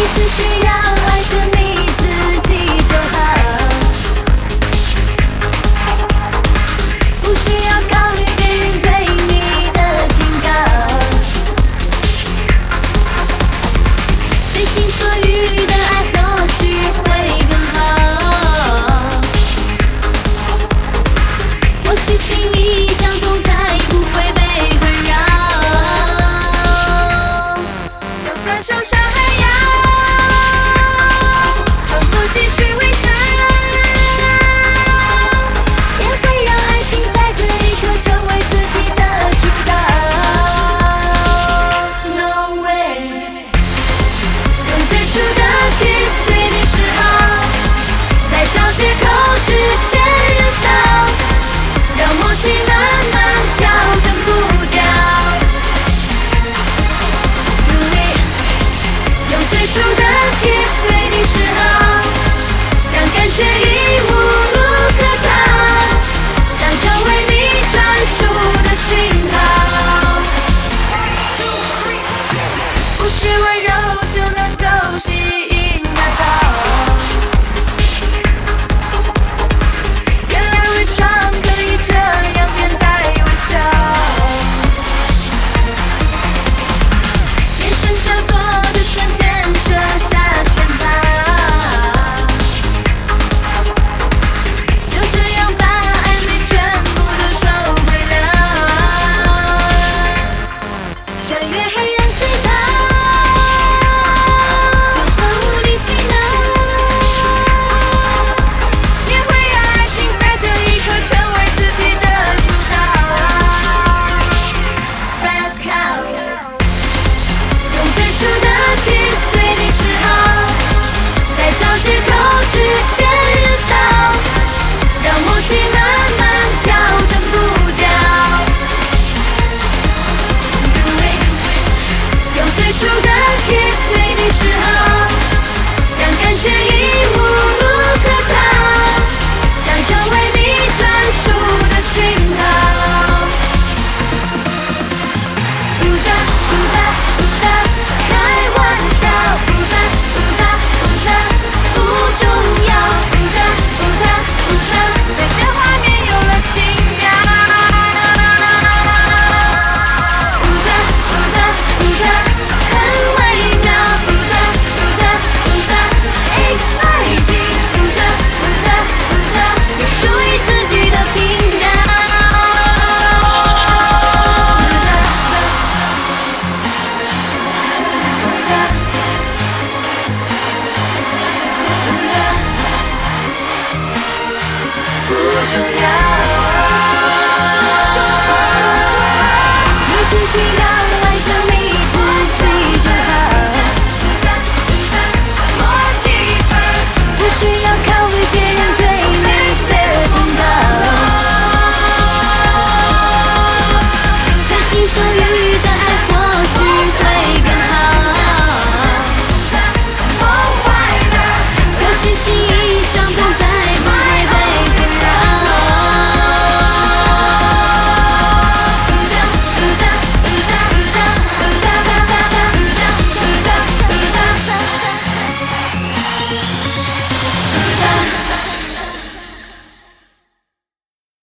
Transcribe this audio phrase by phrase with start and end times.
[0.00, 0.59] 一次睡